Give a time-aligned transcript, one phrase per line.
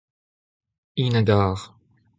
[1.03, 1.59] int a gar.